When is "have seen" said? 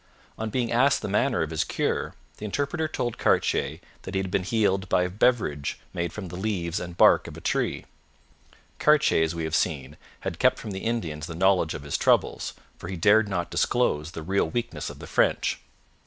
9.43-9.97